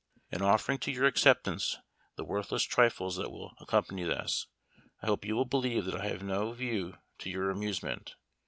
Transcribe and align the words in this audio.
In 0.31 0.41
offering 0.41 0.79
to 0.79 0.91
your 0.91 1.05
acceptance 1.05 1.77
the 2.15 2.23
worthless 2.25 2.63
trifles 2.63 3.17
that 3.17 3.29
will 3.29 3.53
accompany 3.59 4.03
this, 4.03 4.47
I 4.99 5.05
hope 5.05 5.23
you 5.25 5.35
will 5.35 5.45
believe 5.45 5.85
that 5.85 6.01
I 6.01 6.07
have 6.07 6.23
no 6.23 6.53
view 6.53 6.97
to 7.19 7.29
your 7.29 7.51
amusement. 7.51 8.15